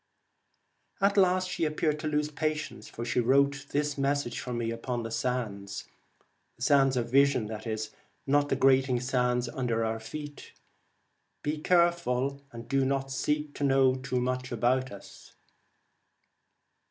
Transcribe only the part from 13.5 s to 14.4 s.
to know too